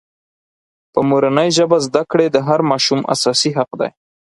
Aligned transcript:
په 0.93 0.99
مورنۍ 1.09 1.49
ژبه 1.57 1.77
زدکړې 1.85 2.27
د 2.31 2.37
هر 2.47 2.59
ماشوم 2.69 3.01
اساسي 3.13 3.51
حق 3.57 3.71
دی. 3.79 3.89